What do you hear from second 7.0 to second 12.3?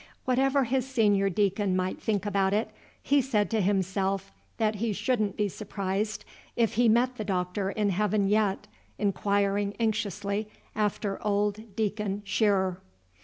the Doctor in heaven yet, inquiring anxiously after old Deacon